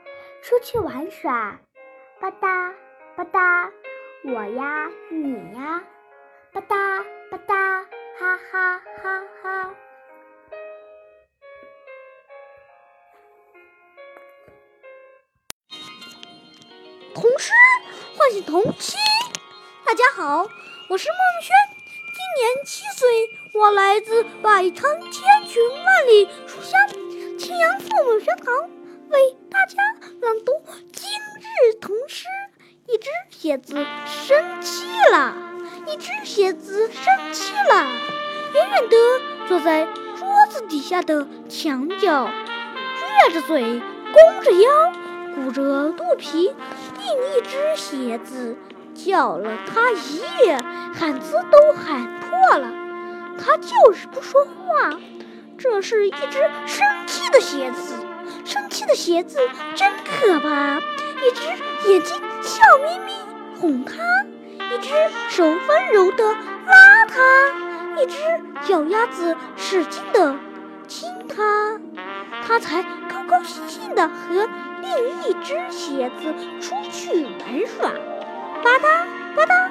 [0.40, 1.60] 出去玩耍。
[2.20, 2.72] 吧嗒
[3.16, 3.70] 吧嗒，
[4.24, 5.82] 我呀你呀，
[6.52, 6.74] 吧嗒
[7.30, 7.54] 吧嗒，
[8.18, 9.74] 哈哈哈哈。
[17.14, 17.52] 童诗
[18.16, 18.98] 唤醒童心。
[19.86, 20.48] 大家好，
[20.88, 21.54] 我是孟轩，
[22.16, 23.08] 今年七岁，
[23.54, 26.80] 我来自百城千群万里书香
[27.38, 28.68] 青阳父母学堂，
[29.10, 29.76] 为大家
[30.20, 30.52] 朗读
[30.92, 32.26] 今日童诗。
[32.88, 33.74] 一只鞋子
[34.04, 35.32] 生气了，
[35.92, 37.84] 一只鞋子生气了，
[38.54, 38.96] 远远地
[39.48, 42.28] 坐在桌子底下的墙角，
[43.28, 43.60] 撅着嘴，
[44.12, 44.92] 弓着腰，
[45.34, 46.54] 鼓着肚皮。
[46.96, 48.56] 另一只鞋子
[48.94, 50.56] 叫了他一夜，
[50.94, 52.70] 喊子都喊破了，
[53.36, 54.96] 他就是不说话。
[55.58, 57.96] 这是一只生气的鞋子，
[58.44, 59.40] 生气的鞋子
[59.74, 60.78] 真可怕。
[60.78, 63.12] 一只眼睛笑眯眯
[63.60, 63.94] 哄他，
[64.72, 64.94] 一只
[65.28, 66.22] 手温柔地
[66.66, 67.20] 拉他，
[68.00, 68.16] 一只
[68.68, 70.36] 脚丫子使劲地
[70.86, 71.80] 亲他，
[72.46, 74.48] 他才高高兴兴地和
[74.80, 77.90] 另一只鞋子出去玩耍。
[77.90, 79.04] 吧嗒
[79.34, 79.70] 吧嗒，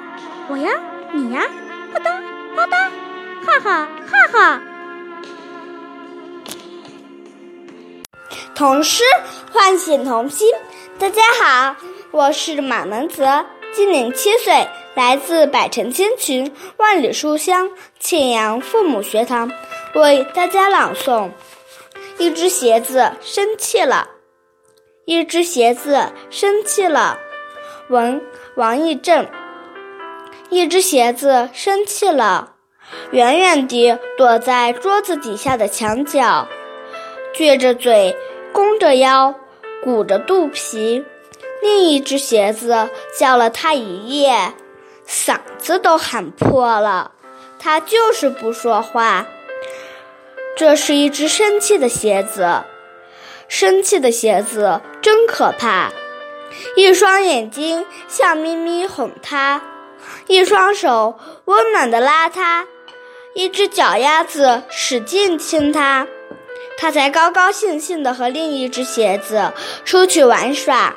[0.49, 0.71] 我呀
[1.13, 1.47] 你呀，
[1.93, 2.21] 吧嗒
[2.57, 2.89] 吧嗒，
[3.45, 4.61] 哈哈哈哈。
[8.53, 9.05] 童诗
[9.53, 10.49] 唤醒童心。
[10.97, 11.77] 大家好，
[12.11, 14.67] 我是马能泽，今年七岁，
[14.99, 17.71] 来自百城千群、万里书香
[18.01, 19.49] 庆阳父母学堂，
[19.95, 21.29] 为大家朗诵：
[22.17, 24.09] 一只鞋子生气了，
[25.05, 27.17] 一只鞋子生气了。
[27.87, 28.21] 文
[28.57, 29.25] 王义正。
[30.49, 32.55] 一只鞋子生气了，
[33.11, 36.45] 远远地躲在桌子底下的墙角，
[37.33, 38.17] 撅着嘴，
[38.51, 39.33] 弓着腰。
[39.81, 41.05] 鼓着肚皮，
[41.61, 44.53] 另一只鞋子叫了他一夜，
[45.09, 47.11] 嗓子都喊破了，
[47.57, 49.25] 他就是不说话。
[50.55, 52.63] 这是一只生气的鞋子，
[53.47, 55.89] 生气的鞋子真可怕。
[56.75, 59.61] 一双眼睛笑眯眯哄他，
[60.27, 62.67] 一双手温暖的拉他，
[63.33, 66.07] 一只脚丫子使劲亲他。
[66.77, 69.51] 他才高高兴兴地和另一只鞋子
[69.85, 70.93] 出去玩耍，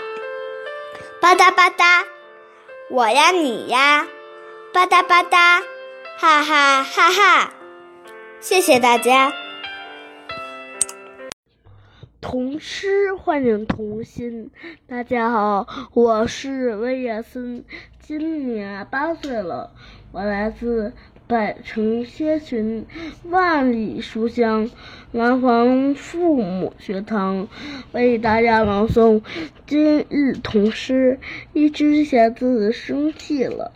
[1.20, 2.04] 吧嗒吧嗒，
[2.92, 4.06] 我呀你呀，
[4.74, 5.62] 吧嗒吧嗒，
[6.18, 7.54] 哈哈哈哈！
[8.38, 9.32] 谢谢大家。
[12.20, 14.50] 童诗唤醒童心，
[14.86, 17.64] 大家好，我是魏亚森，
[17.98, 19.72] 今年八岁了，
[20.12, 20.92] 我来自。
[21.26, 22.84] 百城千群，
[23.30, 24.70] 万里书香，
[25.12, 27.48] 南方父母学堂
[27.92, 29.22] 为大家朗诵
[29.66, 31.18] 今日童诗。
[31.54, 33.72] 一只鞋子生气了，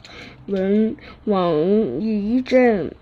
[0.46, 1.54] 文王
[2.00, 2.92] 一震。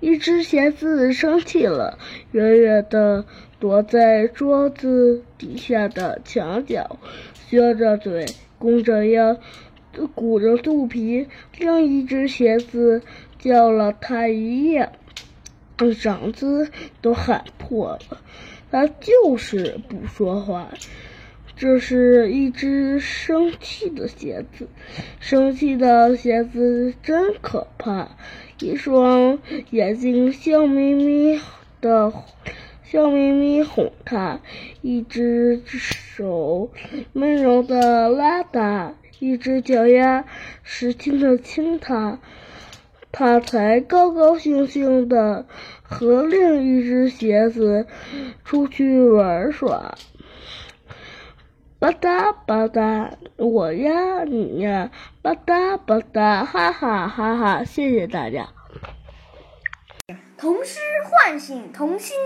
[0.00, 1.98] 一只鞋子生气了，
[2.32, 3.24] 远远的
[3.60, 6.98] 躲在桌子底下的墙角，
[7.48, 8.26] 撅着嘴，
[8.58, 9.36] 弓着腰，
[10.14, 11.28] 鼓着肚皮。
[11.58, 13.02] 另一只鞋子。
[13.44, 14.90] 叫了他一夜，
[15.76, 16.70] 嗓子
[17.02, 18.22] 都喊破了，
[18.70, 20.70] 他就是不说话。
[21.54, 24.66] 这是一只生气的鞋子，
[25.20, 28.16] 生气的鞋子真可怕。
[28.60, 29.38] 一双
[29.68, 31.38] 眼睛笑眯眯
[31.82, 32.14] 的，
[32.82, 34.40] 笑眯眯哄他；
[34.80, 36.70] 一只手
[37.12, 40.24] 温柔的拉他，一只脚丫
[40.62, 42.20] 使劲的亲他。
[43.16, 45.46] 他才高高兴兴的
[45.84, 47.86] 和另一只鞋子
[48.44, 49.94] 出去玩耍，
[51.78, 54.90] 吧嗒吧嗒，我呀你呀，
[55.22, 57.62] 吧嗒吧嗒，哈哈哈哈！
[57.62, 58.48] 谢谢大家。
[60.36, 62.16] 童诗唤醒童心，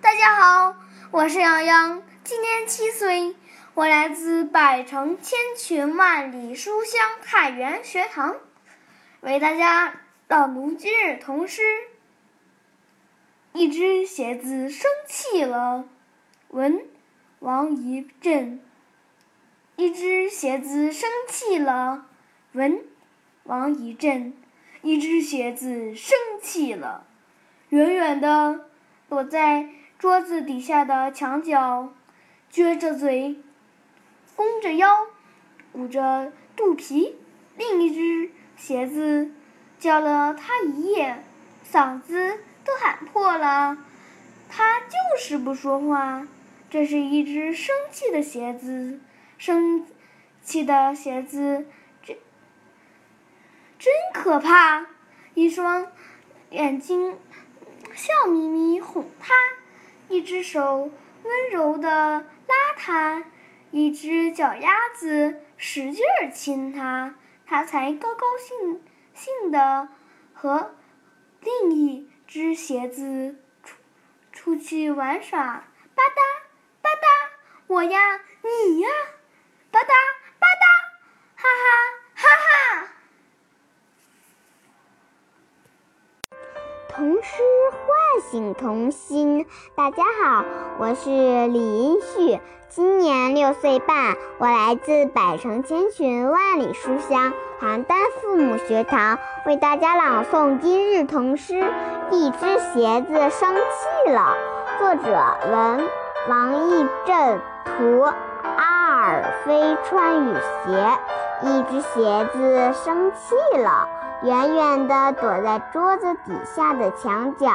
[0.00, 0.74] 大家好，
[1.10, 3.34] 我是洋洋，今年七岁，
[3.74, 8.36] 我来自百城千群万里书香太原学堂，
[9.20, 9.99] 为大家。
[10.30, 11.60] 朗读今日童诗。
[13.52, 15.88] 一只鞋子生气了。
[16.50, 16.84] 文
[17.40, 18.60] 王一正。
[19.74, 22.06] 一只鞋子生气了。
[22.52, 22.84] 文
[23.42, 24.32] 王一正。
[24.82, 27.04] 一只鞋子生气了。
[27.70, 28.68] 远远的
[29.08, 29.68] 躲在
[29.98, 31.92] 桌子底下的墙角，
[32.52, 33.36] 撅着嘴，
[34.36, 35.08] 弓着腰，
[35.72, 37.16] 鼓着肚皮。
[37.56, 39.32] 另一只鞋子。
[39.80, 41.24] 叫了他一夜，
[41.72, 43.78] 嗓子都喊破了，
[44.50, 46.28] 他就是不说话。
[46.68, 49.00] 这是一只生气的鞋子，
[49.38, 49.86] 生
[50.42, 51.66] 气的鞋子
[52.02, 52.18] 真
[53.78, 54.86] 真可怕。
[55.32, 55.86] 一双
[56.50, 57.16] 眼睛
[57.94, 59.32] 笑眯眯哄他，
[60.08, 60.90] 一只手
[61.24, 63.24] 温柔的拉他，
[63.70, 66.04] 一只脚丫子使劲
[66.34, 67.14] 亲他，
[67.46, 68.82] 他才高高兴。
[69.20, 69.88] 兴的
[70.32, 70.74] 和
[71.42, 73.76] 另一只鞋子出
[74.32, 75.42] 出去玩耍。
[75.94, 76.40] 吧嗒
[76.80, 77.04] 吧嗒，
[77.66, 78.88] 我呀，你呀，
[79.70, 79.92] 吧嗒，
[81.36, 81.46] 哈哈
[82.14, 82.88] 哈哈。
[87.00, 87.42] 童诗
[87.72, 89.46] 唤醒童心。
[89.74, 90.44] 大家好，
[90.78, 92.38] 我是李英旭，
[92.68, 101.54] 今年六岁半，我来自百城千群万里书香邯郸父母学堂，为大家朗诵今日童诗
[102.10, 104.36] 《一只鞋子生气了》。
[104.78, 105.10] 作者
[105.50, 105.88] 文
[106.28, 108.02] 王义正，图
[108.58, 110.34] 阿尔飞穿雨
[110.66, 110.98] 鞋。
[111.42, 113.88] 一只鞋子生气了。
[114.22, 117.48] 远远地躲在桌子底下的墙角，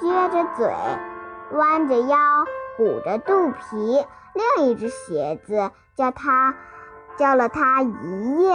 [0.00, 0.74] 撅着嘴，
[1.52, 2.18] 弯着腰，
[2.76, 4.04] 鼓着肚皮。
[4.32, 6.54] 另一只鞋子叫他，
[7.16, 8.52] 叫了他一夜，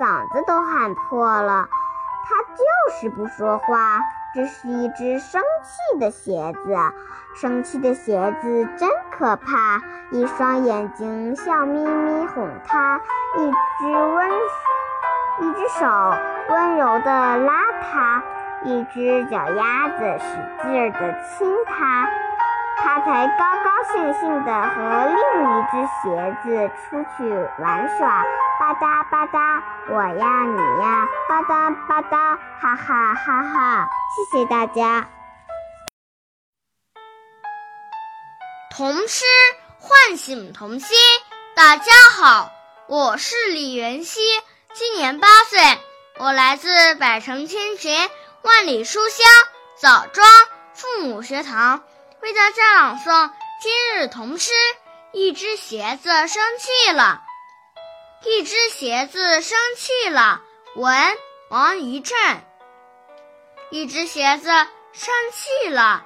[0.00, 1.68] 嗓子都喊破了。
[2.24, 4.00] 他就是不说话。
[4.34, 6.76] 这是一只生气的鞋子，
[7.34, 9.82] 生气的鞋子真可怕。
[10.10, 13.00] 一双眼睛笑眯眯哄他，
[13.36, 14.30] 一只温。
[15.38, 15.86] 一只手
[16.48, 18.22] 温柔地拉它，
[18.64, 20.26] 一只脚丫子使
[20.62, 22.08] 劲地亲它，
[22.78, 27.28] 它才高高兴兴地和另一只鞋子出去
[27.60, 28.22] 玩耍。
[28.58, 33.88] 吧嗒吧嗒，我呀你呀，吧嗒吧嗒，哈哈哈哈！
[34.14, 35.08] 谢谢大家。
[38.70, 39.24] 童诗
[39.78, 40.96] 唤醒童心。
[41.56, 42.50] 大家好，
[42.86, 44.20] 我是李元熙。
[44.74, 45.58] 今年八岁，
[46.18, 47.94] 我来自百城千群
[48.40, 49.26] 万里书香
[49.76, 50.26] 枣庄
[50.72, 51.84] 父母学堂，
[52.22, 54.50] 为大家朗诵今日童诗。
[55.12, 57.22] 一只鞋子生气了，
[58.24, 60.40] 一只鞋子生气了。
[60.74, 60.94] 文
[61.50, 62.16] 王一震。
[63.70, 64.48] 一只鞋子
[64.92, 66.04] 生气了，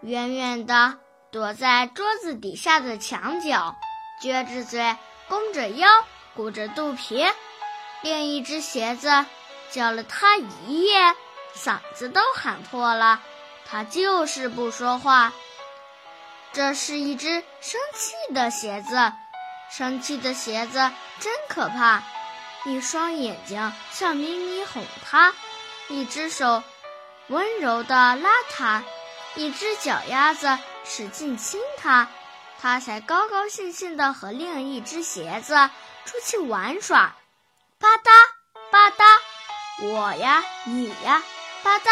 [0.00, 0.98] 远远的
[1.30, 3.76] 躲在桌子底下的墙角，
[4.20, 4.96] 撅着嘴，
[5.28, 5.88] 弓着腰，
[6.34, 7.24] 鼓着肚皮。
[8.02, 9.26] 另一只鞋子
[9.70, 11.14] 叫了他一夜，
[11.54, 13.20] 嗓子都喊破了，
[13.66, 15.32] 他就是不说话。
[16.52, 19.12] 这是一只生气的鞋子，
[19.70, 22.02] 生气的鞋子真可怕。
[22.64, 25.34] 一双眼睛笑眯眯哄他，
[25.88, 26.62] 一只手
[27.28, 28.82] 温柔地拉他，
[29.34, 32.08] 一只脚丫子使劲亲他，
[32.60, 35.70] 他才高高兴兴地和另一只鞋子
[36.04, 37.14] 出去玩耍。
[37.80, 38.10] 吧嗒
[38.72, 41.22] 吧嗒，我呀你呀，
[41.62, 41.84] 吧嗒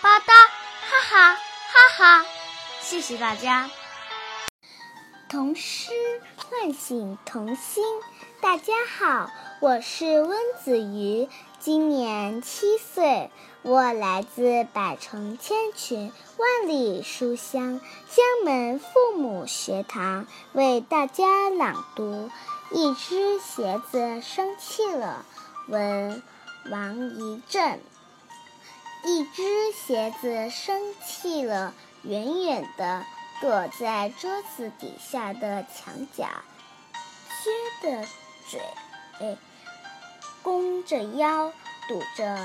[0.00, 0.32] 吧嗒，
[0.80, 2.26] 哈哈哈哈！
[2.80, 3.68] 谢谢大家。
[5.28, 5.92] 童诗
[6.36, 7.84] 唤醒童心。
[8.40, 9.30] 大家好，
[9.60, 11.28] 我是温子瑜，
[11.58, 13.30] 今年七岁，
[13.60, 22.30] 我来自百城千群万里书香江门父母学堂，为大家朗读。
[22.70, 25.24] 一只鞋子生气了，
[25.68, 26.22] 文
[26.70, 27.80] 王一正。
[29.04, 33.04] 一只鞋子生气了，远远地
[33.40, 36.28] 躲在桌子底下的墙角，
[37.30, 38.08] 撅着
[38.50, 39.38] 嘴，
[40.42, 41.52] 弓着腰，
[41.88, 42.36] 堵着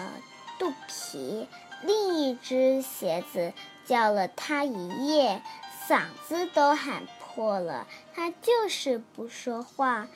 [0.60, 1.48] 肚皮。
[1.82, 3.54] 另一只鞋子
[3.88, 5.42] 叫了它一夜，
[5.88, 7.08] 嗓子都喊。
[7.36, 10.08] 破了，他就是不说话。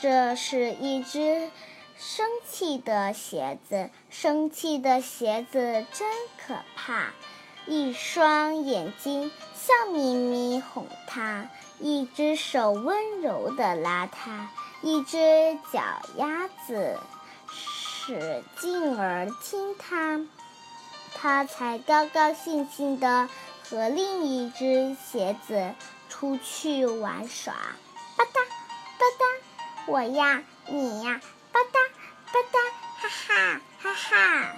[0.00, 1.50] 这是一只
[1.96, 6.08] 生气的鞋子，生气的鞋子真
[6.38, 7.10] 可怕。
[7.66, 11.50] 一双眼睛笑眯眯哄他，
[11.80, 14.50] 一只手温柔的拉他，
[14.80, 15.18] 一只
[15.72, 15.80] 脚
[16.16, 16.98] 丫子
[17.50, 20.20] 使劲儿亲他，
[21.14, 23.28] 他才高高兴兴的
[23.68, 25.74] 和另一只鞋子。
[26.18, 29.22] 出去玩耍，吧嗒吧嗒，
[29.86, 31.20] 我呀你呀，
[31.52, 32.58] 吧嗒吧嗒，
[33.00, 34.52] 哈哈哈哈。